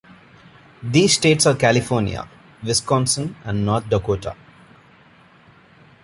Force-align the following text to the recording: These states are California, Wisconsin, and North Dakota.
These 0.81 1.13
states 1.17 1.45
are 1.45 1.53
California, 1.53 2.27
Wisconsin, 2.63 3.35
and 3.43 3.63
North 3.67 3.87
Dakota. 3.87 4.35